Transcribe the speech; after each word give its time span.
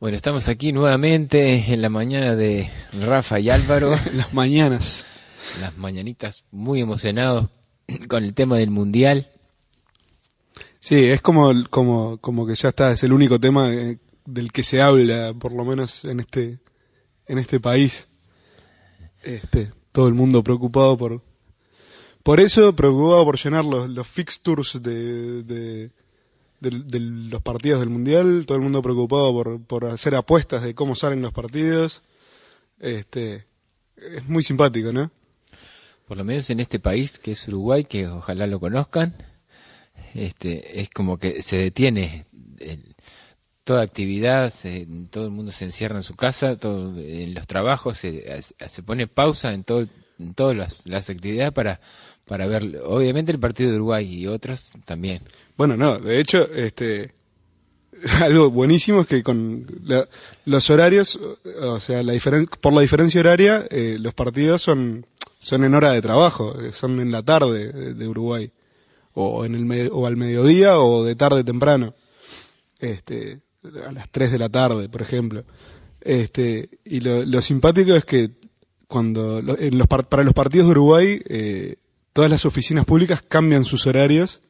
Bueno, 0.00 0.16
estamos 0.16 0.46
aquí 0.46 0.70
nuevamente 0.70 1.72
en 1.72 1.82
la 1.82 1.88
mañana 1.88 2.36
de 2.36 2.70
Rafa 3.04 3.40
y 3.40 3.50
Álvaro. 3.50 3.96
Las 4.14 4.32
mañanas. 4.32 5.04
Las 5.60 5.76
mañanitas 5.76 6.44
muy 6.52 6.80
emocionados 6.80 7.48
con 8.08 8.22
el 8.22 8.32
tema 8.32 8.58
del 8.58 8.70
mundial. 8.70 9.28
Sí, 10.78 11.06
es 11.06 11.20
como, 11.20 11.52
como, 11.70 12.18
como 12.18 12.46
que 12.46 12.54
ya 12.54 12.68
está, 12.68 12.92
es 12.92 13.02
el 13.02 13.12
único 13.12 13.40
tema 13.40 13.72
eh, 13.72 13.98
del 14.24 14.52
que 14.52 14.62
se 14.62 14.80
habla, 14.80 15.34
por 15.34 15.52
lo 15.52 15.64
menos 15.64 16.04
en 16.04 16.20
este, 16.20 16.60
en 17.26 17.38
este 17.38 17.58
país. 17.58 18.06
Este, 19.24 19.72
todo 19.90 20.06
el 20.06 20.14
mundo 20.14 20.44
preocupado 20.44 20.96
por, 20.96 21.24
por 22.22 22.38
eso, 22.38 22.72
preocupado 22.76 23.24
por 23.24 23.36
llenar 23.36 23.64
los, 23.64 23.90
los 23.90 24.06
fixtures 24.06 24.80
de, 24.80 25.42
de, 25.42 25.90
de- 26.60 27.00
los 27.00 27.42
partidos 27.42 27.80
del 27.80 27.88
Mundial, 27.90 28.44
todo 28.46 28.56
el 28.56 28.62
mundo 28.64 28.82
preocupado 28.82 29.32
por, 29.32 29.62
por 29.62 29.84
hacer 29.86 30.14
apuestas 30.14 30.62
de 30.62 30.74
cómo 30.74 30.94
salen 30.94 31.22
los 31.22 31.32
partidos. 31.32 32.02
Este, 32.80 33.46
es 33.96 34.28
muy 34.28 34.42
simpático, 34.42 34.92
¿no? 34.92 35.10
Por 36.06 36.16
lo 36.16 36.24
menos 36.24 36.48
en 36.50 36.60
este 36.60 36.78
país 36.78 37.18
que 37.18 37.32
es 37.32 37.48
Uruguay, 37.48 37.84
que 37.84 38.06
ojalá 38.08 38.46
lo 38.46 38.60
conozcan. 38.60 39.14
Este, 40.14 40.80
es 40.80 40.88
como 40.90 41.18
que 41.18 41.42
se 41.42 41.58
detiene 41.58 42.24
toda 43.64 43.82
actividad, 43.82 44.48
se- 44.50 44.86
todo 45.10 45.26
el 45.26 45.30
mundo 45.30 45.52
se 45.52 45.66
encierra 45.66 45.96
en 45.96 46.02
su 46.02 46.16
casa, 46.16 46.56
todo, 46.56 46.98
en 46.98 47.34
los 47.34 47.46
trabajos, 47.46 47.98
se, 47.98 48.24
se 48.42 48.82
pone 48.82 49.06
pausa 49.06 49.52
en, 49.52 49.62
todo, 49.64 49.86
en 50.18 50.34
todas 50.34 50.56
las, 50.56 50.86
las 50.86 51.08
actividades 51.10 51.52
para, 51.52 51.80
para 52.26 52.46
ver, 52.46 52.80
obviamente, 52.84 53.32
el 53.32 53.38
partido 53.38 53.70
de 53.70 53.76
Uruguay 53.76 54.06
y 54.12 54.26
otros 54.26 54.72
también. 54.84 55.22
Bueno, 55.56 55.76
no, 55.76 55.98
de 55.98 56.20
hecho, 56.20 56.48
este 56.54 57.12
algo 58.22 58.50
buenísimo 58.50 59.00
es 59.00 59.06
que 59.06 59.22
con 59.22 59.66
la- 59.84 60.08
los 60.44 60.70
horarios, 60.70 61.18
o 61.62 61.80
sea, 61.80 62.02
la 62.02 62.12
diferen- 62.14 62.48
por 62.60 62.72
la 62.72 62.80
diferencia 62.82 63.20
horaria, 63.20 63.66
eh, 63.70 63.96
los 64.00 64.14
partidos 64.14 64.62
son 64.62 65.04
son 65.40 65.62
en 65.64 65.72
hora 65.74 65.92
de 65.92 66.02
trabajo, 66.02 66.60
eh, 66.60 66.72
son 66.72 66.98
en 67.00 67.12
la 67.12 67.22
tarde 67.22 67.94
de, 67.94 68.08
Uruguay, 68.08 68.50
o 69.14 69.44
en 69.44 69.54
el 69.54 69.88
o 69.92 70.06
al 70.06 70.16
mediodía 70.16 70.78
o 70.80 71.04
de 71.04 71.14
tarde 71.14 71.44
temprano, 71.44 71.94
este, 72.80 73.40
a 73.86 73.92
las 73.92 74.08
3 74.10 74.32
de 74.32 74.38
la 74.38 74.48
tarde, 74.48 74.88
por 74.88 75.00
ejemplo. 75.00 75.44
Este, 76.00 76.68
y 76.84 77.00
lo, 77.00 77.24
lo 77.24 77.40
simpático 77.40 77.94
es 77.94 78.04
que 78.04 78.30
cuando 78.88 79.38
en 79.38 79.78
los 79.78 79.86
par- 79.86 80.08
para 80.08 80.24
los 80.24 80.34
partidos 80.34 80.66
de 80.66 80.70
Uruguay, 80.72 81.22
eh, 81.28 81.76
todas 82.12 82.30
las 82.30 82.44
oficinas 82.44 82.84
públicas 82.84 83.22
cambian 83.22 83.64
sus 83.64 83.86
horarios 83.86 84.40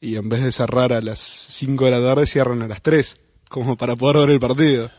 y 0.00 0.16
en 0.16 0.28
vez 0.28 0.42
de 0.42 0.52
cerrar 0.52 0.92
a 0.92 1.00
las 1.02 1.18
5 1.18 1.84
de 1.84 1.90
la 1.90 2.00
tarde 2.00 2.26
cierran 2.26 2.62
a 2.62 2.68
las 2.68 2.80
3, 2.82 3.16
como 3.48 3.76
para 3.76 3.96
poder 3.96 4.18
ver 4.18 4.30
el 4.30 4.40
partido. 4.40 4.90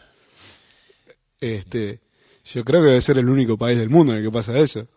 Este, 1.39 1.99
yo 2.53 2.63
creo 2.65 2.81
que 2.81 2.87
debe 2.89 3.01
ser 3.01 3.17
el 3.17 3.29
único 3.29 3.57
país 3.57 3.77
del 3.77 3.89
mundo 3.89 4.11
en 4.11 4.19
el 4.19 4.25
que 4.25 4.31
pasa 4.31 4.57
eso. 4.59 4.87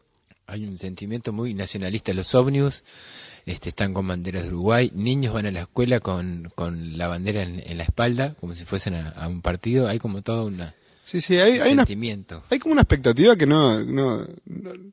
Hay 0.47 0.65
un 0.65 0.79
sentimiento 0.79 1.33
muy 1.33 1.55
nacionalista. 1.55 2.13
Los 2.13 2.35
ómnibus 2.35 2.83
este, 3.47 3.69
están 3.69 3.95
con 3.95 4.07
banderas 4.09 4.43
de 4.43 4.49
Uruguay. 4.49 4.91
Niños 4.95 5.33
van 5.35 5.47
a 5.47 5.51
la 5.53 5.61
escuela 5.63 6.01
con, 6.01 6.51
con 6.55 6.99
la 6.99 7.07
bandera 7.09 7.43
en, 7.43 7.63
en 7.65 7.79
la 7.79 7.85
espalda, 7.85 8.35
como 8.41 8.55
si 8.55 8.65
fuesen 8.65 8.95
a, 8.97 9.29
un 9.29 9.41
partido. 9.41 9.87
Hay 9.89 9.99
como 10.01 10.23
todo 10.23 10.47
una, 10.47 10.75
Sí, 11.05 11.21
sí, 11.21 11.39
hay, 11.39 11.59
hay, 11.59 11.73
una, 11.73 11.85
hay 12.49 12.59
como 12.59 12.73
una 12.73 12.83
expectativa 12.83 13.37
que 13.37 13.47
no, 13.47 13.83
no, 13.83 14.27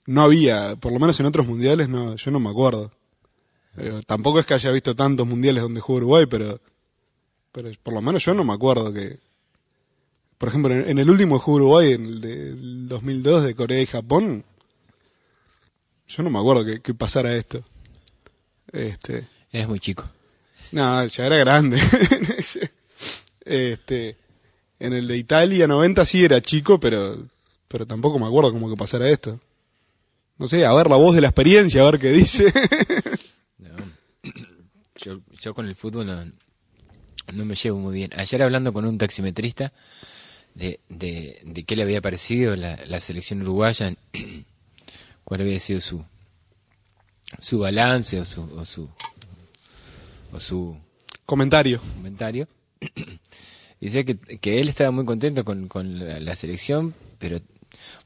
no, 0.05 0.21
había, 0.21 0.75
por 0.75 0.91
lo 0.91 0.99
menos 0.99 1.19
en 1.19 1.27
otros 1.27 1.47
mundiales, 1.47 1.87
no, 1.87 2.15
yo 2.15 2.31
no 2.31 2.39
me 2.39 2.49
acuerdo. 2.49 2.91
Eh, 3.77 4.01
tampoco 4.05 4.39
es 4.39 4.45
que 4.45 4.55
haya 4.55 4.71
visto 4.71 4.95
tantos 4.95 5.27
mundiales 5.27 5.61
donde 5.61 5.79
jugó 5.79 5.97
Uruguay, 5.97 6.25
pero, 6.25 6.59
pero 7.51 7.69
por 7.83 7.93
lo 7.93 8.01
menos 8.01 8.25
yo 8.25 8.33
no 8.33 8.43
me 8.43 8.53
acuerdo 8.53 8.91
que... 8.91 9.19
Por 10.37 10.49
ejemplo, 10.49 10.73
en, 10.73 10.89
en 10.89 10.99
el 10.99 11.09
último 11.09 11.37
que 11.37 11.43
jugó 11.43 11.57
Uruguay, 11.57 11.93
en 11.93 12.05
el 12.05 12.21
del 12.21 12.87
2002 12.87 13.43
de 13.43 13.55
Corea 13.55 13.81
y 13.81 13.85
Japón, 13.85 14.43
yo 16.07 16.23
no 16.23 16.31
me 16.31 16.39
acuerdo 16.39 16.65
que, 16.65 16.81
que 16.81 16.93
pasara 16.95 17.35
esto. 17.35 17.63
Este, 18.71 19.27
Eres 19.51 19.67
muy 19.67 19.79
chico. 19.79 20.09
no, 20.71 21.05
ya 21.05 21.25
era 21.25 21.37
grande. 21.37 21.79
este, 23.45 24.17
en 24.79 24.93
el 24.93 25.07
de 25.07 25.17
Italia 25.17 25.67
90 25.67 26.05
sí 26.05 26.23
era 26.23 26.41
chico, 26.41 26.79
pero, 26.79 27.27
pero 27.67 27.85
tampoco 27.85 28.19
me 28.19 28.25
acuerdo 28.27 28.51
cómo 28.51 28.69
que 28.69 28.77
pasara 28.77 29.09
esto. 29.09 29.39
No 30.37 30.47
sé, 30.47 30.65
a 30.65 30.73
ver 30.73 30.89
la 30.89 30.95
voz 30.95 31.15
de 31.15 31.21
la 31.21 31.27
experiencia, 31.27 31.81
a 31.81 31.91
ver 31.91 31.99
qué 31.99 32.11
dice. 32.11 32.51
No. 33.57 33.75
Yo, 34.95 35.19
yo 35.41 35.53
con 35.53 35.67
el 35.67 35.75
fútbol 35.75 36.05
no, 36.07 36.25
no 37.33 37.45
me 37.45 37.55
llevo 37.55 37.77
muy 37.79 37.93
bien. 37.93 38.09
Ayer 38.15 38.41
hablando 38.41 38.71
con 38.71 38.85
un 38.85 38.97
taximetrista 38.97 39.73
de, 40.55 40.79
de, 40.89 41.39
de 41.43 41.63
qué 41.63 41.75
le 41.75 41.83
había 41.83 42.01
parecido 42.01 42.55
la, 42.55 42.77
la 42.85 42.99
selección 43.01 43.41
uruguaya, 43.41 43.93
cuál 45.25 45.41
había 45.41 45.59
sido 45.59 45.81
su 45.81 46.03
su 47.39 47.59
balance 47.59 48.19
o 48.19 48.25
su 48.25 48.41
o 48.55 48.65
su, 48.65 48.89
o 50.31 50.39
su 50.39 50.77
Comentario. 51.25 51.79
comentario. 51.97 52.47
Dice 53.79 54.03
que, 54.05 54.17
que 54.17 54.59
él 54.59 54.69
estaba 54.69 54.91
muy 54.91 55.05
contento 55.05 55.45
con, 55.45 55.67
con 55.67 56.25
la, 56.25 56.35
selección, 56.35 56.93
pero 57.17 57.37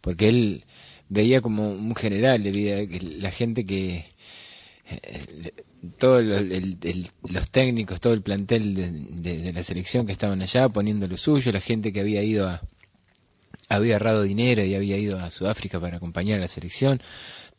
porque 0.02 0.30
él 0.30 0.66
veía 1.10 1.42
como 1.42 1.70
un 1.72 1.96
general, 1.96 2.44
veía 2.44 2.88
que 2.88 3.00
la 3.02 3.32
gente 3.32 3.66
que 3.66 4.06
eh, 4.90 5.52
todos 5.98 6.24
los 6.24 7.50
técnicos, 7.50 8.00
todo 8.00 8.14
el 8.14 8.22
plantel 8.22 8.76
de, 8.76 8.92
de- 8.92 9.42
de 9.42 9.54
la 9.54 9.64
selección 9.64 10.06
que 10.06 10.12
estaban 10.12 10.42
allá 10.42 10.70
poniendo 10.70 11.08
lo 11.08 11.18
suyo, 11.18 11.52
la 11.52 11.62
gente 11.62 11.92
que 11.92 12.02
había 12.02 12.22
ido 12.24 12.48
a 12.48 12.62
había 13.70 13.96
ahorrado 13.96 14.22
dinero 14.24 14.64
y 14.64 14.76
había 14.76 14.98
ido 14.98 15.18
a 15.18 15.32
Sudáfrica 15.32 15.80
para 15.80 15.98
acompañar 15.98 16.38
a 16.38 16.42
la 16.42 16.48
selección, 16.48 17.02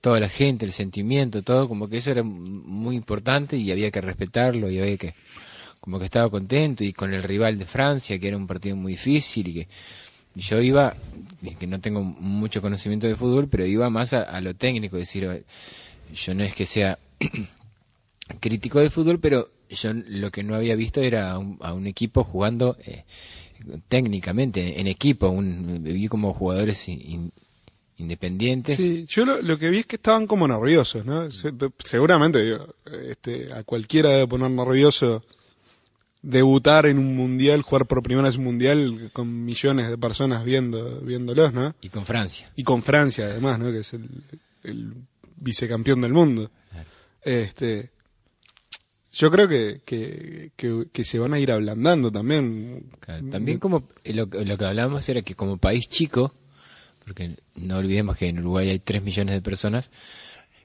toda 0.00 0.20
la 0.20 0.28
gente, 0.28 0.64
el 0.64 0.72
sentimiento, 0.72 1.42
todo, 1.42 1.66
como 1.66 1.88
que 1.88 1.96
eso 1.96 2.10
era 2.12 2.22
muy 2.22 2.94
importante 2.94 3.56
y 3.56 3.72
había 3.72 3.90
que 3.90 4.00
respetarlo 4.00 4.70
y 4.70 4.78
había 4.78 4.96
que, 4.96 5.14
como 5.84 5.98
que 5.98 6.06
estaba 6.06 6.30
contento 6.30 6.82
y 6.82 6.94
con 6.94 7.12
el 7.12 7.22
rival 7.22 7.58
de 7.58 7.66
Francia, 7.66 8.18
que 8.18 8.28
era 8.28 8.38
un 8.38 8.46
partido 8.46 8.74
muy 8.74 8.92
difícil 8.92 9.48
y 9.48 9.52
que 9.52 9.68
yo 10.34 10.58
iba, 10.62 10.94
que 11.60 11.66
no 11.66 11.78
tengo 11.78 12.02
mucho 12.02 12.62
conocimiento 12.62 13.06
de 13.06 13.16
fútbol, 13.16 13.48
pero 13.48 13.66
iba 13.66 13.90
más 13.90 14.14
a, 14.14 14.40
lo 14.40 14.54
técnico, 14.54 14.96
es 14.96 15.02
decir, 15.08 15.44
yo 16.14 16.34
no 16.34 16.42
es 16.42 16.54
que 16.54 16.64
sea 16.64 16.98
crítico 18.40 18.80
de 18.80 18.88
fútbol, 18.88 19.20
pero 19.20 19.46
yo 19.68 19.92
lo 19.92 20.30
que 20.30 20.42
no 20.42 20.54
había 20.54 20.74
visto 20.74 21.02
era 21.02 21.32
a 21.32 21.38
un, 21.38 21.58
a 21.60 21.74
un 21.74 21.86
equipo 21.86 22.24
jugando 22.24 22.78
eh, 22.86 23.04
técnicamente, 23.88 24.80
en 24.80 24.86
equipo, 24.86 25.28
un, 25.28 25.82
vi 25.84 26.08
como 26.08 26.32
jugadores 26.32 26.88
in- 26.88 27.30
independientes. 27.98 28.76
Sí, 28.76 29.04
yo 29.06 29.26
lo, 29.26 29.42
lo 29.42 29.58
que 29.58 29.68
vi 29.68 29.80
es 29.80 29.86
que 29.86 29.96
estaban 29.96 30.26
como 30.26 30.48
nerviosos, 30.48 31.04
¿no? 31.04 31.30
Se- 31.30 31.52
seguramente 31.78 32.58
este, 33.08 33.52
a 33.52 33.62
cualquiera 33.64 34.08
debe 34.08 34.26
poner 34.26 34.50
nervioso 34.50 35.22
debutar 36.26 36.86
en 36.86 36.98
un 36.98 37.14
mundial, 37.16 37.60
jugar 37.62 37.86
por 37.86 38.02
primera 38.02 38.28
vez 38.28 38.36
un 38.36 38.44
mundial 38.44 39.10
con 39.12 39.44
millones 39.44 39.88
de 39.90 39.98
personas 39.98 40.44
viendo, 40.44 41.00
viéndolos, 41.00 41.52
¿no? 41.52 41.74
Y 41.82 41.90
con 41.90 42.06
Francia. 42.06 42.46
y 42.56 42.62
con 42.64 42.82
Francia 42.82 43.26
además, 43.26 43.58
¿no? 43.58 43.70
Que 43.70 43.80
es 43.80 43.92
el, 43.92 44.08
el 44.62 44.94
vicecampeón 45.36 46.00
del 46.00 46.12
mundo. 46.14 46.50
Este, 47.22 47.90
yo 49.12 49.30
creo 49.30 49.46
que, 49.48 49.82
que, 49.84 50.50
que, 50.56 50.86
que 50.92 51.04
se 51.04 51.18
van 51.18 51.34
a 51.34 51.38
ir 51.38 51.50
ablandando 51.52 52.10
también. 52.10 52.86
Claro, 53.00 53.26
También 53.30 53.58
como 53.58 53.88
eh, 54.02 54.12
lo, 54.14 54.28
que- 54.28 54.44
lo 54.44 54.58
que 54.58 54.64
hablábamos 54.64 55.08
era 55.08 55.22
que 55.22 55.34
como 55.34 55.56
país 55.58 55.88
chico, 55.88 56.34
porque 57.04 57.36
no 57.56 57.78
olvidemos 57.78 58.16
que 58.16 58.28
en 58.28 58.38
Uruguay 58.40 58.70
hay 58.70 58.78
3 58.78 59.02
millones 59.02 59.34
de 59.34 59.42
personas, 59.42 59.90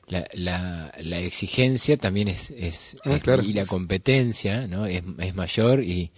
la, 0.09 0.27
la, 0.33 0.91
la 1.01 1.19
exigencia 1.19 1.95
también 1.97 2.27
es, 2.27 2.51
es, 2.51 2.97
Ah, 3.05 3.15
es- 3.15 3.23
claro. 3.23 3.43
y 3.43 3.53
la 3.53 3.65
competencia 3.65 4.67
no 4.67 4.85
es, 4.85 5.03
es 5.19 5.35
mayor 5.35 5.83
y, 5.83 6.11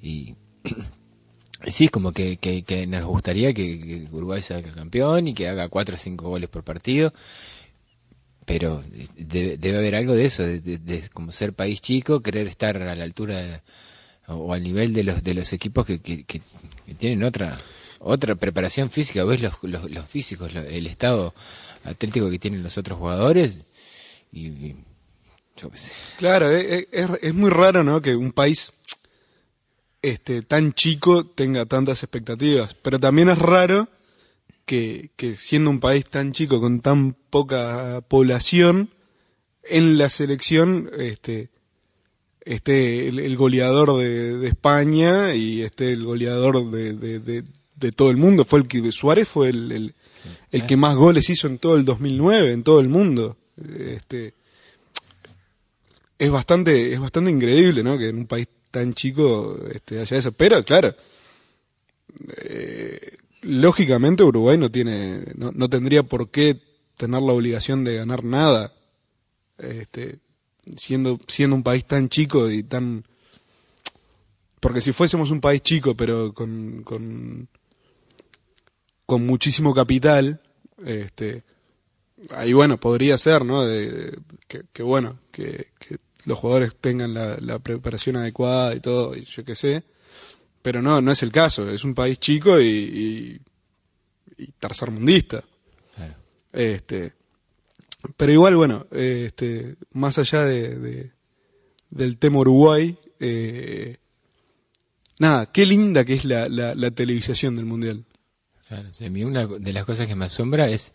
y 0.00 0.34
sí, 1.68 1.88
como 1.88 2.12
que, 2.12 2.36
que, 2.36 2.62
que 2.62 2.86
nos 2.86 3.04
gustaría 3.04 3.52
que, 3.54 3.80
que 3.80 4.06
Uruguay 4.12 4.42
salga 4.42 4.72
campeón 4.72 5.28
y 5.28 5.34
que 5.34 5.48
haga 5.48 5.68
4 5.68 5.94
o 5.94 5.98
5 5.98 6.28
goles 6.28 6.48
por 6.50 6.62
partido, 6.64 7.12
pero 8.46 8.82
debe, 9.16 9.56
debe 9.56 9.78
haber 9.78 9.94
algo 9.94 10.14
de 10.14 10.26
eso, 10.26 10.42
de, 10.42 10.60
de- 10.60 10.78
de 10.78 11.08
como 11.08 11.32
ser 11.32 11.54
país 11.54 11.80
chico, 11.80 12.20
querer 12.20 12.46
estar 12.46 12.76
a 12.82 12.94
la 12.94 13.04
altura 13.04 13.62
o 14.26 14.52
al 14.52 14.62
nivel 14.62 14.92
de 14.92 15.04
los 15.04 15.22
de 15.22 15.34
los 15.34 15.52
equipos 15.52 15.84
que, 15.86 16.00
que, 16.00 16.24
que- 16.24 16.40
que 16.86 16.94
tienen 16.94 17.22
otra 17.24 17.58
otra 18.00 18.34
preparación 18.34 18.90
física, 18.90 19.24
ves 19.24 19.40
los, 19.40 19.54
los, 19.62 19.90
los 19.90 20.06
físicos, 20.06 20.54
lo- 20.54 20.60
el 20.60 20.86
estado 20.86 21.34
atlético 21.84 22.30
que 22.30 22.38
tienen 22.38 22.62
los 22.62 22.78
otros 22.78 22.98
jugadores 22.98 23.60
y, 24.32 24.74
yo 25.56 25.70
qué 25.70 25.76
sé. 25.76 25.92
Claro, 26.18 26.50
es, 26.50 26.86
es, 26.90 27.10
es 27.22 27.34
muy 27.34 27.50
raro, 27.50 27.84
¿no? 27.84 28.02
Que 28.02 28.16
un 28.16 28.32
país 28.32 28.72
este, 30.02 30.42
tan 30.42 30.74
chico 30.74 31.24
tenga 31.24 31.64
tantas 31.66 32.02
expectativas. 32.02 32.74
Pero 32.74 33.00
también 33.00 33.30
es 33.30 33.38
raro 33.38 33.88
que, 34.66 35.10
que 35.16 35.34
siendo 35.36 35.70
un 35.70 35.80
país 35.80 36.04
tan 36.06 36.32
chico 36.32 36.60
con 36.60 36.80
tan 36.80 37.14
poca 37.30 38.02
población, 38.08 38.90
en 39.62 39.96
la 39.96 40.10
selección 40.10 40.90
este, 40.98 41.48
esté 42.44 43.08
el, 43.08 43.36
goleador 43.36 43.96
de, 43.96 44.46
España 44.46 45.34
y 45.34 45.62
esté 45.62 45.92
el 45.92 46.04
goleador 46.04 46.70
de, 46.70 47.44
todo 47.92 48.10
el 48.10 48.16
mundo. 48.16 48.44
Fue 48.44 48.60
el 48.60 48.68
que 48.68 48.90
Suárez 48.92 49.28
fue 49.28 49.50
el, 49.50 49.94
el, 50.50 50.66
que 50.66 50.76
más 50.76 50.96
goles 50.96 51.28
hizo 51.30 51.46
en 51.46 51.58
todo 51.58 51.76
el 51.76 51.84
2009, 51.84 52.52
en 52.52 52.62
todo 52.62 52.80
el 52.80 52.88
mundo. 52.88 53.36
Este, 53.78 54.34
es 56.18 56.30
bastante, 56.30 56.92
es 56.92 57.00
bastante 57.00 57.30
increíble, 57.30 57.82
¿no? 57.82 57.98
Que 57.98 58.08
en 58.08 58.18
un 58.18 58.26
país 58.26 58.48
tan 58.70 58.94
chico 58.94 59.58
este, 59.72 60.00
haya 60.00 60.16
eso. 60.16 60.32
Pero, 60.32 60.62
claro, 60.62 60.94
eh, 62.36 63.16
lógicamente 63.42 64.22
Uruguay 64.22 64.58
no 64.58 64.70
tiene, 64.70 65.24
no, 65.34 65.52
no, 65.52 65.68
tendría 65.68 66.02
por 66.02 66.30
qué 66.30 66.60
tener 66.96 67.22
la 67.22 67.32
obligación 67.32 67.84
de 67.84 67.96
ganar 67.96 68.24
nada, 68.24 68.72
este, 69.58 70.18
siendo, 70.76 71.18
siendo 71.28 71.56
un 71.56 71.62
país 71.62 71.84
tan 71.84 72.08
chico 72.08 72.50
y 72.50 72.62
tan, 72.62 73.04
porque 74.60 74.80
si 74.80 74.92
fuésemos 74.92 75.30
un 75.30 75.40
país 75.40 75.60
chico 75.62 75.94
pero 75.94 76.32
con, 76.32 77.48
con 79.06 79.26
muchísimo 79.26 79.74
capital, 79.74 80.40
este, 80.84 81.42
ahí 82.30 82.52
bueno, 82.52 82.78
podría 82.78 83.18
ser, 83.18 83.44
¿no? 83.44 83.64
De, 83.64 84.18
que, 84.72 84.82
bueno, 84.82 85.18
que, 85.30 85.68
los 86.24 86.38
jugadores 86.38 86.74
tengan 86.80 87.12
la, 87.12 87.58
preparación 87.58 88.16
adecuada 88.16 88.74
y 88.74 88.80
todo, 88.80 89.14
y 89.14 89.22
yo 89.22 89.44
qué 89.44 89.54
sé. 89.54 89.84
Pero 90.62 90.80
no, 90.80 91.02
no 91.02 91.12
es 91.12 91.22
el 91.22 91.30
caso. 91.30 91.70
Es 91.70 91.84
un 91.84 91.94
país 91.94 92.18
chico 92.18 92.58
y, 92.60 93.38
y, 94.38 94.46
tercermundista. 94.58 95.44
Este, 96.52 97.12
pero 98.16 98.32
igual, 98.32 98.56
bueno, 98.56 98.86
este, 98.90 99.76
más 99.92 100.18
allá 100.18 100.44
de, 100.44 101.10
del 101.90 102.18
tema 102.18 102.38
Uruguay, 102.38 102.96
eh, 103.20 103.96
nada, 105.18 105.50
qué 105.50 105.66
linda 105.66 106.04
que 106.04 106.14
es 106.14 106.24
la, 106.24 106.48
la, 106.48 106.90
televisación 106.90 107.54
del 107.54 107.64
Mundial. 107.64 108.04
Claro, 108.74 108.88
a 109.06 109.08
mí 109.10 109.24
una 109.24 109.46
de 109.46 109.72
las 109.72 109.84
cosas 109.84 110.08
que 110.08 110.14
me 110.14 110.24
asombra 110.24 110.68
es 110.68 110.92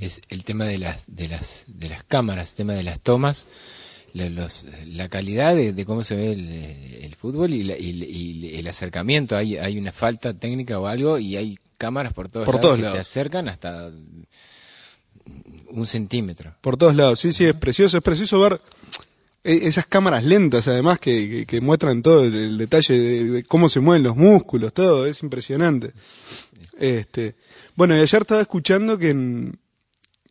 es 0.00 0.22
el 0.28 0.44
tema 0.44 0.64
de 0.64 0.78
las, 0.78 1.04
de 1.06 1.28
las, 1.28 1.64
de 1.68 1.88
las 1.88 2.04
cámaras, 2.04 2.50
el 2.50 2.56
tema 2.56 2.72
de 2.74 2.82
las 2.82 3.00
tomas, 3.00 3.46
los, 4.12 4.66
la 4.86 5.08
calidad 5.08 5.54
de, 5.54 5.84
cómo 5.84 6.02
se 6.02 6.14
ve 6.14 6.32
el, 7.02 7.14
fútbol 7.16 7.52
y, 7.52 7.70
y, 7.72 8.56
el 8.56 8.66
acercamiento. 8.68 9.36
Hay, 9.36 9.56
hay 9.56 9.78
una 9.78 9.92
falta 9.92 10.34
técnica 10.34 10.78
o 10.78 10.86
algo 10.86 11.18
y 11.18 11.36
hay 11.36 11.58
cámaras 11.78 12.12
por 12.12 12.28
todos 12.28 12.46
por 12.46 12.56
lados 12.56 12.62
todos 12.62 12.76
que 12.76 12.82
lados. 12.82 12.96
te 12.96 13.00
acercan 13.00 13.48
hasta 13.48 13.90
un 15.70 15.86
centímetro. 15.86 16.54
Por 16.60 16.76
todos 16.76 16.94
lados, 16.94 17.18
sí, 17.18 17.32
sí, 17.32 17.46
es 17.46 17.54
precioso, 17.54 17.96
es 17.96 18.02
precioso 18.02 18.38
ver 18.40 18.60
eh, 19.42 19.60
esas 19.64 19.86
cámaras 19.86 20.24
lentas 20.24 20.68
además 20.68 20.98
que, 20.98 21.44
que, 21.46 21.60
muestran 21.60 22.02
todo 22.02 22.24
el, 22.24 22.56
detalle 22.56 22.98
de, 22.98 23.44
cómo 23.44 23.68
se 23.68 23.80
mueven 23.80 24.02
los 24.02 24.16
músculos, 24.16 24.72
todo, 24.72 25.06
es 25.06 25.22
impresionante. 25.22 25.92
Este, 26.78 27.36
bueno, 27.76 27.96
y 27.96 28.00
ayer 28.00 28.22
estaba 28.22 28.40
escuchando 28.40 28.98
que 28.98 29.10
en, 29.10 29.58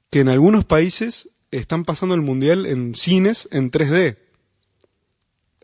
que 0.09 0.19
en 0.19 0.29
algunos 0.29 0.65
países 0.65 1.29
están 1.51 1.85
pasando 1.85 2.15
el 2.15 2.21
mundial 2.21 2.65
en 2.65 2.95
cines 2.95 3.47
en 3.51 3.71
3D. 3.71 4.17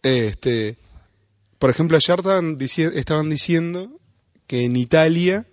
Este, 0.04 0.78
por 1.58 1.70
ejemplo, 1.70 1.98
ayer 1.98 2.20
estaban, 2.20 2.58
estaban 2.60 3.30
diciendo 3.30 4.00
que 4.48 4.64
en 4.64 4.76
Italia 4.76 5.46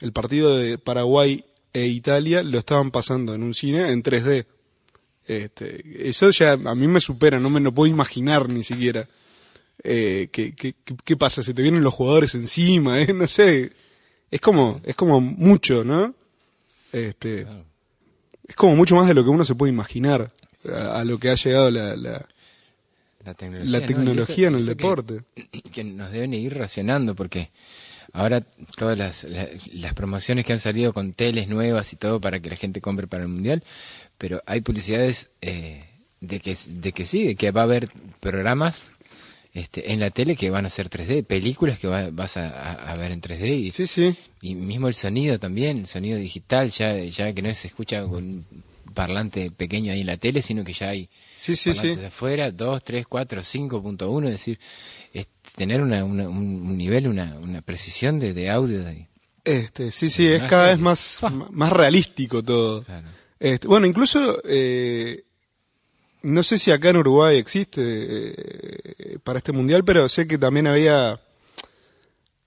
el 0.00 0.12
partido 0.12 0.56
de 0.56 0.78
Paraguay 0.78 1.44
e 1.72 1.86
Italia 1.86 2.42
lo 2.42 2.58
estaban 2.58 2.90
pasando 2.90 3.34
en 3.34 3.42
un 3.42 3.54
cine 3.54 3.90
en 3.90 4.02
3D. 4.02 4.46
Este, 5.26 6.08
eso 6.08 6.30
ya 6.30 6.52
a 6.52 6.74
mí 6.74 6.88
me 6.88 7.00
supera, 7.00 7.38
no 7.38 7.50
me 7.50 7.60
lo 7.60 7.72
puedo 7.72 7.90
imaginar 7.90 8.48
ni 8.48 8.62
siquiera. 8.62 9.08
Eh, 9.84 10.28
¿qué, 10.32 10.54
qué, 10.54 10.74
qué, 11.04 11.16
pasa? 11.16 11.42
¿Se 11.42 11.54
te 11.54 11.62
vienen 11.62 11.82
los 11.82 11.94
jugadores 11.94 12.34
encima? 12.34 13.00
Eh? 13.00 13.12
No 13.12 13.26
sé. 13.26 13.72
Es 14.32 14.40
como, 14.40 14.80
es 14.82 14.96
como 14.96 15.20
mucho, 15.20 15.84
¿no? 15.84 16.14
Este, 16.90 17.46
es 18.48 18.56
como 18.56 18.74
mucho 18.74 18.96
más 18.96 19.06
de 19.06 19.12
lo 19.12 19.22
que 19.22 19.28
uno 19.28 19.44
se 19.44 19.54
puede 19.54 19.70
imaginar 19.70 20.32
a, 20.74 21.04
lo 21.04 21.18
que 21.18 21.28
ha 21.28 21.34
llegado 21.34 21.70
la, 21.70 21.94
la, 21.94 23.34
tecnología, 23.34 24.48
en 24.48 24.54
el 24.54 24.64
deporte. 24.64 25.20
Que, 25.72 25.84
nos 25.84 26.10
deben 26.12 26.32
ir 26.32 26.56
racionando 26.56 27.14
porque 27.14 27.50
ahora 28.14 28.40
todas 28.78 28.96
las, 28.96 29.24
las, 29.24 29.92
promociones 29.92 30.46
que 30.46 30.54
han 30.54 30.58
salido 30.58 30.94
con 30.94 31.12
teles 31.12 31.48
nuevas 31.48 31.92
y 31.92 31.96
todo 31.96 32.18
para 32.18 32.40
que 32.40 32.48
la 32.48 32.56
gente 32.56 32.80
compre 32.80 33.06
para 33.06 33.24
el 33.24 33.28
mundial, 33.28 33.62
pero 34.16 34.42
hay 34.46 34.62
publicidades 34.62 35.30
eh, 35.42 35.84
de 36.20 36.40
que 36.40 36.56
de 36.68 36.92
que 36.92 37.04
sí, 37.04 37.26
de 37.26 37.34
que 37.36 37.50
va 37.50 37.60
a 37.60 37.64
haber 37.64 37.90
programas 38.20 38.92
este, 39.54 39.92
en 39.92 40.00
la 40.00 40.10
tele 40.10 40.34
que 40.34 40.50
van 40.50 40.64
a 40.64 40.70
ser 40.70 40.88
3D, 40.88 41.24
películas 41.24 41.78
que 41.78 41.86
vas 41.86 42.36
a, 42.38 42.96
ver 42.98 43.12
en 43.12 43.20
3D 43.20 43.66
y, 43.66 43.70
sí, 43.70 43.86
sí. 43.86 44.14
y 44.40 44.54
mismo 44.54 44.88
el 44.88 44.94
sonido 44.94 45.38
también, 45.38 45.80
el 45.80 45.86
sonido 45.86 46.18
digital, 46.18 46.70
ya, 46.70 46.96
ya 46.96 47.32
que 47.34 47.42
no 47.42 47.52
se 47.52 47.68
escucha 47.68 48.02
con 48.04 48.24
un 48.24 48.46
parlante 48.94 49.50
pequeño 49.50 49.92
ahí 49.92 50.00
en 50.00 50.06
la 50.06 50.16
tele, 50.16 50.40
sino 50.40 50.64
que 50.64 50.72
ya 50.72 50.90
hay 50.90 51.08
sí, 51.36 51.54
sí, 51.54 51.70
parlantes 51.70 52.00
de 52.00 52.06
afuera, 52.06 52.50
2, 52.50 52.82
3, 52.82 53.06
4, 53.06 53.40
5.1, 53.42 54.24
es 54.24 54.32
decir, 54.32 54.58
es 55.12 55.28
tener 55.54 55.82
una, 55.82 56.02
un 56.02 56.78
nivel, 56.78 57.08
una, 57.08 57.36
una 57.38 57.60
precisión 57.60 58.18
de, 58.18 58.32
de 58.32 58.48
audio. 58.48 58.82
este, 59.44 59.90
sí, 59.90 60.08
sí, 60.08 60.28
es 60.28 60.42
cada 60.44 60.68
vez 60.68 60.78
más, 60.78 61.18
más 61.50 61.72
realístico 61.72 62.42
todo. 62.42 62.86
Este, 63.38 63.66
bueno, 63.68 63.86
incluso 63.86 64.40
eh, 64.44 65.24
no 66.22 66.42
sé 66.42 66.58
si 66.58 66.70
acá 66.70 66.90
en 66.90 66.96
Uruguay 66.96 67.36
existe 67.36 67.82
eh, 67.84 69.18
para 69.22 69.38
este 69.38 69.52
mundial, 69.52 69.84
pero 69.84 70.08
sé 70.08 70.26
que 70.26 70.38
también 70.38 70.66
había 70.66 71.20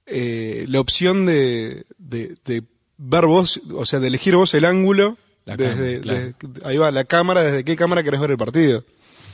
eh, 0.05 0.65
la 0.67 0.79
opción 0.79 1.25
de, 1.25 1.85
de, 1.97 2.63
ver 2.97 3.25
vos, 3.25 3.61
o 3.73 3.85
sea, 3.85 3.99
de 3.99 4.07
elegir 4.07 4.35
vos 4.35 4.53
el 4.53 4.65
ángulo. 4.65 5.17
desde, 5.45 6.33
ahí 6.63 6.77
va 6.77 6.91
la 6.91 7.05
cámara, 7.05 7.43
desde 7.43 7.63
qué 7.63 7.75
cámara 7.75 8.03
querés 8.03 8.19
ver 8.19 8.31
el 8.31 8.37
partido. 8.37 8.83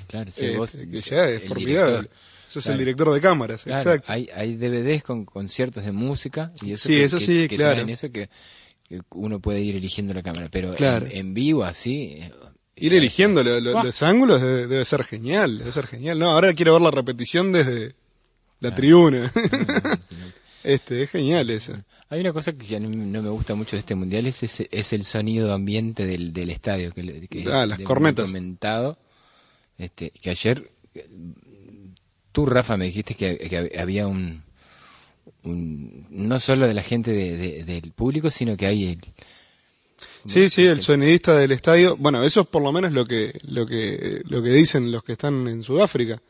Claro, 0.08 0.32
sí, 0.32 0.50
vos, 0.56 0.72
que 0.72 1.02
ya 1.02 1.30
es 1.30 1.48
formidable. 1.48 2.10
Eso 2.48 2.60
es 2.60 2.68
el 2.68 2.78
director 2.78 3.14
de 3.14 3.22
cámaras, 3.22 3.66
exacto. 3.66 4.12
Hay, 4.12 4.28
hay 4.36 4.56
DVDs 4.56 5.04
con 5.04 5.24
conciertos 5.24 5.86
de 5.86 5.94
música 5.94 6.52
y 6.62 6.74
eso 6.74 6.88
sí, 6.88 6.96
que, 6.96 7.04
eso 7.06 7.20
sí, 7.22 7.48
claro. 7.48 7.84
eso 7.88 8.12
que, 8.12 8.30
uno 9.12 9.40
puede 9.40 9.62
ir 9.62 9.78
eligiendo 9.78 10.14
la 10.14 10.22
cámara, 10.22 10.50
pero 10.52 10.76
en, 10.78 11.34
vivo 11.34 11.64
así 11.64 12.20
Ir 12.82 12.96
eligiendo 12.96 13.44
los 13.44 14.04
ángulos 14.04 14.42
debe, 14.42 14.84
ser 14.86 15.04
genial, 15.04 15.60
debe 15.60 15.72
ser 15.72 15.88
genial. 15.88 16.18
No, 16.18 16.32
ahora 16.32 16.54
quiero 16.54 16.74
ver 16.74 16.82
la 16.82 16.92
repetición 16.92 17.52
desde 17.52 17.94
la 18.60 18.74
tribuna. 18.74 19.32
este, 20.64 21.04
es 21.04 21.10
genial 21.12 21.50
eso. 21.52 21.74
Hay 22.10 22.20
una 22.22 22.34
cosa 22.34 22.54
que 22.54 22.66
ya 22.66 22.80
no, 22.80 22.90
me 22.90 23.30
gusta 23.30 23.56
mucho 23.56 23.76
de 23.76 23.82
este 23.82 23.96
mundial, 23.96 24.26
es, 24.26 24.44
es, 24.44 24.94
el 24.94 25.06
sonido 25.06 25.54
ambiente 25.54 26.06
del, 26.06 26.34
del 26.34 26.50
estadio. 26.50 26.92
Que, 26.92 27.28
que 27.30 27.46
ah, 27.52 27.66
las 27.66 27.80
cornetas. 27.80 28.30
Comentado, 28.30 28.98
este, 29.78 30.10
que 30.10 30.30
ayer, 30.32 30.72
tú 32.32 32.46
Rafa 32.46 32.78
me 32.78 32.86
dijiste 32.86 33.14
que, 33.16 33.72
había 33.80 34.08
un, 34.08 34.44
no 35.44 36.40
solo 36.40 36.68
de 36.68 36.74
la 36.74 36.84
gente 36.84 37.12
del 37.12 37.92
público, 37.92 38.30
sino 38.30 38.58
que 38.58 38.66
hay 38.66 38.86
el, 38.90 39.00
Sí, 40.26 40.50
sí, 40.50 40.66
el 40.66 40.82
sonidista 40.82 41.36
del 41.36 41.52
estadio. 41.52 41.98
Bueno, 41.98 42.24
eso 42.24 42.42
es 42.42 42.48
por 42.48 42.62
lo 42.62 42.72
menos 42.72 42.92
lo 42.92 43.06
que 43.06 43.40
lo 43.48 43.66
que 43.66 44.22
lo 44.26 44.42
que 44.44 44.50
dicen 44.50 44.92
los 44.92 45.04
que 45.04 45.14
están 45.14 45.48
en 45.48 45.64
Sudáfrica. 45.64 46.22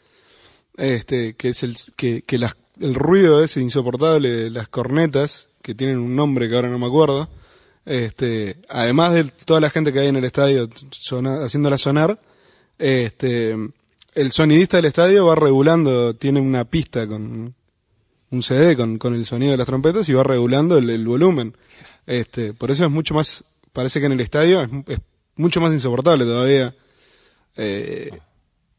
Este, 0.77 1.33
que 1.33 1.49
es 1.49 1.63
el 1.63 1.75
que, 1.95 2.21
que 2.21 2.39
el 2.79 2.95
ruido 2.95 3.43
ese 3.43 3.61
insoportable 3.61 4.29
de 4.29 4.49
las 4.49 4.69
cornetas 4.69 5.49
que 5.61 5.75
tienen 5.75 5.99
un 5.99 6.15
nombre 6.15 6.49
que 6.49 6.55
ahora 6.55 6.69
no 6.69 6.79
me 6.79 6.87
acuerdo. 6.87 7.29
Este, 7.85 8.57
además 8.69 9.13
de 9.13 9.25
toda 9.25 9.59
la 9.59 9.69
gente 9.69 9.91
que 9.91 9.99
hay 9.99 10.07
en 10.07 10.15
el 10.15 10.23
estadio 10.23 10.67
haciéndola 11.43 11.77
sonar, 11.77 12.19
este, 12.77 13.55
el 14.13 14.31
sonidista 14.31 14.77
del 14.77 14.85
estadio 14.85 15.25
va 15.25 15.35
regulando, 15.35 16.15
tiene 16.15 16.39
una 16.39 16.65
pista 16.65 17.07
con 17.07 17.53
un 18.31 18.43
CD 18.43 18.77
con, 18.77 18.97
con 18.97 19.13
el 19.13 19.25
sonido 19.25 19.51
de 19.51 19.57
las 19.57 19.67
trompetas 19.67 20.07
y 20.09 20.13
va 20.13 20.23
regulando 20.23 20.77
el, 20.77 20.89
el 20.89 21.05
volumen. 21.05 21.55
Este, 22.07 22.53
por 22.53 22.71
eso 22.71 22.85
es 22.85 22.91
mucho 22.91 23.13
más 23.13 23.43
parece 23.73 23.99
que 23.99 24.05
en 24.05 24.13
el 24.13 24.21
estadio 24.21 24.61
es, 24.61 24.99
mucho 25.35 25.61
más 25.61 25.73
insoportable 25.73 26.25
todavía 26.25 26.75
eh, 27.55 28.19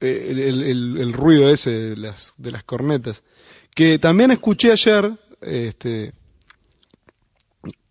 el, 0.00 1.12
ruido 1.12 1.50
ese 1.50 1.70
de 1.70 1.96
las, 1.96 2.34
de 2.36 2.50
las 2.50 2.64
cornetas. 2.64 3.22
Que 3.74 3.98
también 3.98 4.30
escuché 4.30 4.72
ayer 4.72 5.12
este, 5.40 6.12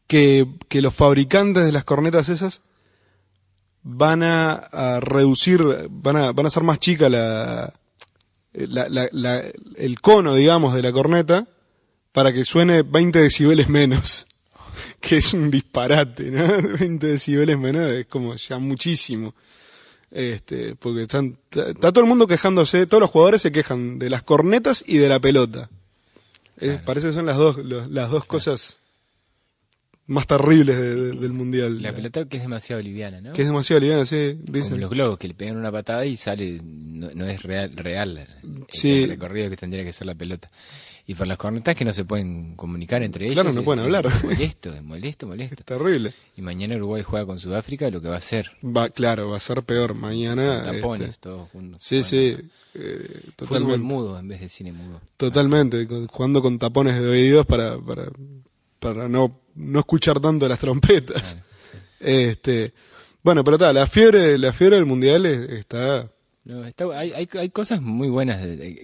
que, 0.08 0.48
que 0.68 0.82
los 0.82 0.94
fabricantes 0.94 1.66
de 1.66 1.72
las 1.72 1.84
cornetas 1.84 2.30
esas 2.30 2.62
van 3.84 4.24
a, 4.24 5.00
reducir, 5.00 5.62
van 5.90 6.18
a, 6.18 6.32
van 6.32 6.46
a 6.46 6.48
hacer 6.48 6.64
más 6.64 6.80
chica 6.80 7.10
la, 7.10 7.74
el 8.54 10.02
cono, 10.02 10.36
digamos, 10.36 10.74
de 10.74 10.82
la 10.82 10.92
corneta 10.92 11.48
para 12.12 12.34
que 12.34 12.46
suene 12.46 12.84
20 12.84 13.20
decibeles 13.20 13.70
menos. 13.70 14.28
Que 15.02 15.18
es 15.18 15.34
un 15.34 15.52
disparate, 15.52 16.32
¿no? 16.32 16.48
20 16.80 17.06
decibeles 17.08 17.58
menos 17.58 17.92
es 17.92 18.06
como 18.06 18.36
ya 18.36 18.58
muchísimo. 18.60 19.34
Este, 20.12 20.76
porque 20.76 21.04
están, 21.04 21.38
está 21.50 21.92
todo 21.92 22.02
el 22.02 22.10
mundo 22.10 22.28
quejándose, 22.28 22.86
todos 22.86 23.02
los 23.02 23.10
jugadores 23.10 23.42
se 23.42 23.52
quejan 23.52 23.98
de 23.98 24.10
las 24.10 24.24
cornetas 24.24 24.84
y 24.86 24.98
de 24.98 25.08
la 25.10 25.20
pelota. 25.20 25.70
Eh, 26.60 26.80
parece 26.86 27.08
que 27.08 27.14
son 27.14 27.26
las 27.26 27.38
dos, 27.38 27.58
los- 27.58 27.90
las 27.90 28.10
dos 28.12 28.26
cosas 28.26 28.78
más 30.08 30.28
terribles 30.28 30.76
de- 30.78 30.96
de- 30.96 31.12
del 31.14 31.32
mundial. 31.34 31.82
La 31.82 31.94
pelota 31.96 32.26
que 32.26 32.38
es 32.38 32.44
demasiado 32.44 32.82
liviana, 32.82 33.22
¿no? 33.22 33.34
Que 33.34 33.44
es 33.44 33.48
demasiado 33.48 33.80
liviana, 33.80 34.06
sí, 34.06 34.38
Como 34.42 34.54
dicen. 34.58 34.80
los 34.82 34.90
globos, 34.90 35.18
que 35.18 35.28
le 35.30 35.34
pegan 35.34 35.58
una 35.58 35.72
patada 35.72 36.06
y 36.06 36.18
sale, 36.18 36.60
no, 36.64 37.10
no 37.14 37.26
es 37.28 37.44
real, 37.44 37.72
real 37.78 38.18
el, 38.18 38.28
Sí. 38.68 39.04
el 39.04 39.10
recorrido 39.12 39.50
que 39.50 39.58
tendría 39.58 39.84
que 39.86 39.94
ser 39.94 40.08
la 40.08 40.16
pelota. 40.16 40.50
Y 41.08 41.16
por 41.16 41.28
las 41.28 41.38
cornetas 41.38 41.76
que 41.76 41.84
no 41.84 41.94
se 41.94 42.06
pueden 42.06 42.56
comunicar 42.56 43.02
entre 43.04 43.26
ellos. 43.26 43.36
Claro, 43.36 43.52
no 43.54 43.62
es- 43.62 43.66
pueden 43.66 43.80
es 43.80 43.86
hablar. 43.86 44.06
Molesto, 44.24 44.74
es 44.74 44.84
molesto, 44.84 45.28
molesto. 45.28 45.64
Terrible. 45.64 46.12
Y 46.38 46.42
mañana 46.42 46.76
Uruguay 46.76 47.04
juega 47.04 47.26
con 47.26 47.40
Sudáfrica, 47.40 47.90
lo 47.90 48.02
que 48.02 48.08
va 48.08 48.18
a 48.18 48.22
ser. 48.22 48.52
Va, 48.64 48.90
claro, 48.90 49.30
va 49.30 49.38
a 49.38 49.40
ser 49.40 49.64
peor 49.64 49.96
mañana. 49.96 50.62
Con 50.64 50.76
tapones, 50.76 51.10
este, 51.10 51.22
todos 51.30 51.50
juntos. 51.50 51.82
sí, 51.84 52.04
sí, 52.04 52.38
eh, 52.76 53.00
Fútbol 53.36 53.36
totalmente. 53.36 53.78
mudo 53.80 54.20
en 54.20 54.28
vez 54.28 54.42
de 54.42 54.50
cine 54.50 54.72
mudo. 54.74 55.02
Totalmente, 55.18 55.88
jugando 56.10 56.42
con 56.42 56.60
tapones 56.60 57.02
de 57.02 57.08
oídos 57.08 57.46
para, 57.46 57.78
para, 57.80 58.12
para 58.80 59.08
no, 59.10 59.41
no 59.56 59.80
escuchar 59.80 60.20
tanto 60.20 60.48
las 60.48 60.60
trompetas. 60.60 61.38
Este, 62.04 62.74
bueno, 63.22 63.44
pero 63.44 63.60
tal, 63.60 63.76
la 63.76 63.86
fiebre, 63.86 64.36
la 64.40 64.52
fiebre 64.54 64.78
del 64.78 64.88
mundial 64.88 65.24
es- 65.28 65.50
está, 65.52 66.10
No, 66.44 66.66
está- 66.66 66.86
hay, 66.98 67.12
hay, 67.14 67.30
hay 67.38 67.50
cosas 67.50 67.80
muy 67.80 68.08
buenas 68.10 68.40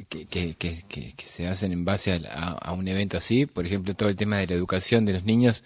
que, 0.08 0.28
que, 0.28 0.54
que, 0.56 1.16
se 1.26 1.48
hacen 1.48 1.72
en 1.72 1.84
base 1.84 2.12
a, 2.14 2.20
a- 2.32 2.52
a 2.52 2.74
un 2.74 2.88
evento 2.88 3.18
así. 3.18 3.48
Por 3.48 3.66
ejemplo, 3.66 3.96
todo 3.96 4.10
el 4.10 4.16
tema 4.16 4.38
de 4.38 4.46
la 4.46 4.54
educación 4.54 5.04
de 5.06 5.14
los 5.14 5.24
niños 5.24 5.64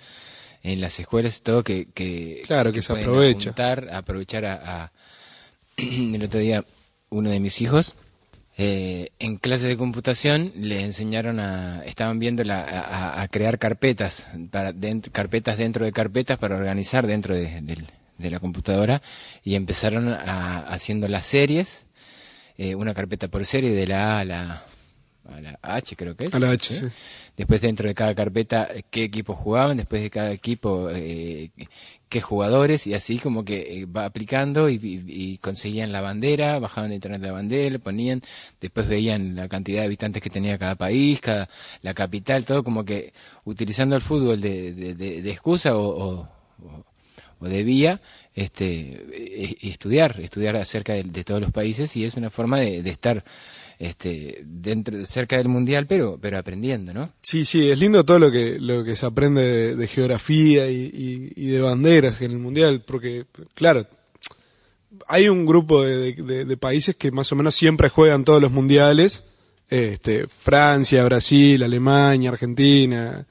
en 0.63 0.79
las 0.79 0.97
escuelas, 1.01 1.41
todo 1.41 1.61
que, 1.61 1.89
que, 1.93 2.43
Claro, 2.47 2.71
que 2.71 2.81
se 2.81 2.93
aprovecha. 2.93 3.49
apuntar, 3.49 3.89
aprovechar 3.93 4.45
a, 4.45 4.83
a- 4.85 4.91
El 5.75 6.23
otro 6.23 6.39
día, 6.39 6.63
uno 7.09 7.29
de 7.31 7.41
mis 7.41 7.59
hijos, 7.59 7.95
eh, 8.63 9.09
en 9.17 9.37
clases 9.37 9.69
de 9.69 9.75
computación, 9.75 10.51
le 10.55 10.83
enseñaron 10.83 11.39
a. 11.39 11.83
Estaban 11.85 12.19
viendo 12.19 12.43
la, 12.43 12.61
a, 12.61 13.19
a 13.23 13.27
crear 13.27 13.57
carpetas, 13.57 14.27
para 14.51 14.71
dent- 14.71 15.09
carpetas 15.11 15.57
dentro 15.57 15.83
de 15.83 15.91
carpetas 15.91 16.37
para 16.37 16.57
organizar 16.57 17.07
dentro 17.07 17.33
de 17.33 18.29
la 18.29 18.39
computadora 18.39 19.01
y 19.43 19.55
empezaron 19.55 20.09
a, 20.09 20.59
haciendo 20.67 21.07
las 21.07 21.25
series, 21.25 21.87
eh, 22.57 22.75
una 22.75 22.93
carpeta 22.93 23.29
por 23.29 23.43
serie 23.45 23.71
de 23.71 23.87
la 23.87 24.17
A 24.17 24.19
a 24.19 24.25
la, 24.25 24.63
a 25.33 25.41
la 25.41 25.59
H, 25.61 25.95
creo 25.95 26.15
que 26.15 26.25
es. 26.27 26.33
a 26.33 26.39
la 26.39 26.51
H, 26.51 26.73
¿sí? 26.73 26.85
sí. 26.87 27.31
Después 27.37 27.61
dentro 27.61 27.87
de 27.87 27.93
cada 27.95 28.13
carpeta 28.13 28.69
qué 28.89 29.03
equipos 29.05 29.37
jugaban, 29.37 29.77
después 29.77 30.01
de 30.01 30.09
cada 30.09 30.31
equipo 30.31 30.89
eh, 30.91 31.49
qué 32.09 32.21
jugadores 32.21 32.85
y 32.87 32.93
así 32.93 33.17
como 33.19 33.45
que 33.45 33.81
eh, 33.81 33.85
va 33.85 34.05
aplicando 34.05 34.69
y, 34.69 34.75
y- 34.75 35.03
y 35.33 35.37
conseguían 35.37 35.91
la 35.91 36.01
bandera, 36.01 36.59
bajaban 36.59 36.89
de 36.89 36.95
internet 36.95 37.21
la 37.21 37.31
bandera, 37.31 37.69
le 37.69 37.79
ponían, 37.79 38.21
después 38.59 38.87
veían 38.87 39.35
la 39.35 39.47
cantidad 39.47 39.79
de 39.81 39.85
habitantes 39.87 40.21
que 40.21 40.29
tenía 40.29 40.57
cada 40.57 40.75
país, 40.75 41.21
cada 41.21 41.47
la 41.81 41.93
capital, 41.93 42.45
todo 42.45 42.63
como 42.63 42.83
que 42.85 43.13
utilizando 43.45 43.95
el 43.95 44.01
fútbol 44.01 44.41
de, 44.41 44.73
de- 44.73 44.93
de- 44.93 45.21
de 45.21 45.31
excusa 45.31 45.75
o, 45.75 45.87
o- 45.87 46.29
o- 46.63 46.85
de 47.47 47.63
vía, 47.63 48.01
este, 48.35 49.03
eh, 49.11 49.55
y 49.61 49.69
estudiar, 49.69 50.19
estudiar 50.21 50.55
acerca 50.57 50.93
de, 50.93 51.03
de 51.03 51.23
todos 51.23 51.41
los 51.41 51.51
países 51.51 51.95
y 51.97 52.05
es 52.05 52.13
una 52.15 52.29
forma 52.29 52.59
de, 52.59 52.83
de 52.83 52.89
estar 52.91 53.23
este, 53.83 54.43
dentro, 54.45 55.03
cerca 55.07 55.37
del 55.37 55.47
mundial, 55.47 55.87
pero, 55.87 56.19
pero 56.21 56.37
aprendiendo, 56.37 56.93
¿no? 56.93 57.11
Sí, 57.23 57.45
sí, 57.45 57.67
es 57.71 57.79
lindo 57.79 58.05
todo 58.05 58.19
lo 58.19 58.29
que, 58.29 58.59
lo 58.59 58.83
que 58.83 58.95
se 58.95 59.07
aprende 59.07 59.75
de, 59.75 59.87
geografía 59.87 60.69
y, 60.69 60.75
y- 60.93 61.33
y 61.35 61.47
de 61.47 61.61
banderas 61.61 62.21
en 62.21 62.29
el 62.29 62.37
mundial, 62.37 62.83
porque, 62.85 63.25
claro, 63.55 63.87
hay 65.07 65.29
un 65.29 65.47
grupo 65.47 65.81
de, 65.83 66.13
de- 66.13 66.45
de 66.45 66.57
países 66.57 66.95
que 66.95 67.09
más 67.09 67.31
o 67.31 67.35
menos 67.35 67.55
siempre 67.55 67.89
juegan 67.89 68.23
todos 68.23 68.39
los 68.39 68.51
mundiales, 68.51 69.23
este, 69.67 70.27
Francia, 70.27 71.03
Brasil, 71.03 71.63
Alemania, 71.63 72.29
Argentina, 72.29 73.25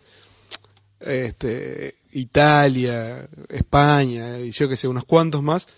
este, 0.99 1.95
Italia, 2.11 3.28
España, 3.49 4.40
y 4.40 4.50
yo 4.50 4.69
que 4.69 4.76
sé, 4.76 4.88
unos 4.88 5.04
cuantos 5.04 5.45
más, 5.45 5.69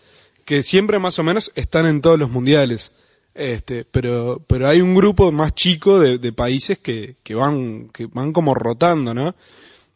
que 0.46 0.62
siempre 0.62 0.98
más 0.98 1.18
o 1.18 1.22
menos 1.24 1.52
están 1.56 1.84
en 1.84 2.00
todos 2.00 2.18
los 2.18 2.30
mundiales. 2.30 2.92
Este, 3.34 3.84
pero, 3.84 4.44
pero 4.46 4.68
hay 4.68 4.80
un 4.80 4.94
grupo 4.94 5.32
más 5.32 5.54
chico 5.54 5.98
de, 5.98 6.32
países 6.32 6.78
que, 6.78 7.16
que 7.22 7.34
van, 7.34 7.88
que 7.88 8.06
van 8.06 8.32
como 8.32 8.54
rotando, 8.54 9.14
¿no? 9.14 9.34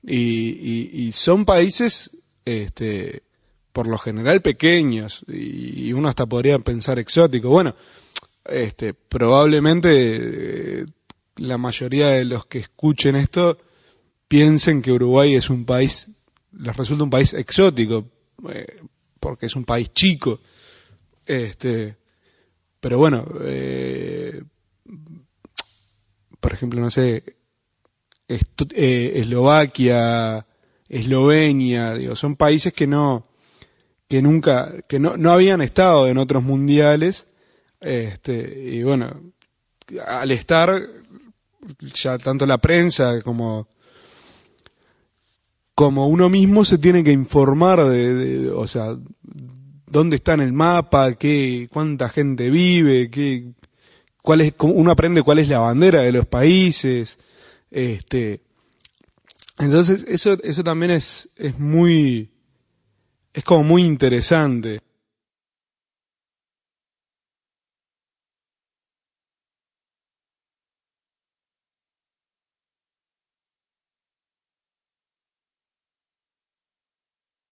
Y, 0.03 0.91
y, 0.93 1.13
son 1.13 1.45
países, 1.45 2.11
este, 2.45 3.25
por 3.73 3.89
lo 3.89 3.99
general 3.99 4.41
pequeños, 4.41 5.25
y, 5.27 5.89
y 5.89 5.93
uno 5.93 6.09
hasta 6.09 6.27
podría 6.27 6.59
pensar 6.61 6.99
exótico. 6.99 7.51
Bueno, 7.51 7.75
este, 8.49 8.95
probablemente 8.95 10.81
eh, 10.81 10.87
la 11.37 11.59
mayoría 11.59 12.09
de 12.09 12.25
los 12.25 12.47
que 12.47 12.59
escuchen 12.59 13.17
esto 13.17 13.59
piensen 14.29 14.83
que 14.83 14.93
Uruguay 14.93 15.35
es 15.35 15.51
un 15.51 15.65
país, 15.65 16.09
les 16.59 16.77
resulta 16.77 17.05
un 17.05 17.11
país 17.11 17.35
exótico, 17.35 18.07
eh, 18.51 18.81
porque 19.21 19.47
es 19.47 19.57
un 19.57 19.65
país 19.65 19.93
chico. 19.93 20.41
Este, 21.27 21.97
pero 22.87 22.99
bueno, 22.99 23.27
eh, 23.41 24.45
por 26.39 26.53
ejemplo, 26.53 26.81
no 26.81 26.89
sé, 26.89 27.25
eh, 28.29 29.13
Eslovaquia, 29.17 30.47
Eslovenia, 30.89 31.95
digo, 31.95 32.15
son 32.15 32.37
países 32.37 32.73
que 32.73 32.87
no, 32.87 33.27
que 34.07 34.23
nunca, 34.23 34.73
que 34.89 35.01
no, 35.01 35.17
no 35.17 35.33
habían 35.33 35.63
estado 35.63 36.07
en 36.07 36.17
otros 36.17 36.45
mundiales, 36.45 37.27
este, 37.81 38.63
y 38.75 38.85
bueno, 38.85 39.21
al 40.07 40.31
estar, 40.31 40.81
ya 41.93 42.19
tanto 42.19 42.47
la 42.47 42.59
prensa 42.59 43.21
como, 43.23 43.67
como 45.75 46.07
uno 46.07 46.29
mismo 46.29 46.65
se 46.65 46.79
tiene 46.79 47.03
que 47.03 47.11
informar 47.11 47.85
de, 47.85 48.15
de- 48.15 48.51
o 48.53 48.69
sea, 48.69 48.97
dónde 49.87 50.17
está 50.17 50.35
en 50.35 50.41
el 50.41 50.53
mapa, 50.53 51.15
qué, 51.15 51.69
cuánta 51.73 52.09
gente 52.09 52.51
vive, 52.51 53.11
qué, 53.11 53.53
cuál 54.23 54.41
es, 54.41 54.55
uno 54.59 54.91
aprende 54.91 55.23
cuál 55.23 55.39
es 55.39 55.49
la 55.49 55.61
bandera 55.61 56.01
de 56.01 56.13
los 56.13 56.27
países, 56.27 57.19
este, 57.71 58.41
entonces 59.59 60.05
eso, 60.09 60.37
eso 60.43 60.63
también 60.65 60.93
es, 60.93 61.31
es 61.37 61.59
muy, 61.59 62.31
es 63.33 63.45
como 63.45 63.65
muy 63.65 63.85
interesante. 63.85 64.81